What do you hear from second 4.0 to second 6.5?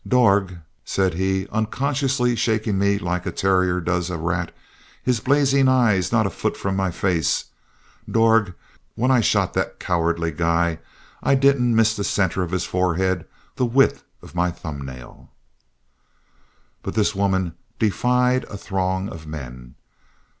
a rat, his blazing eyes not a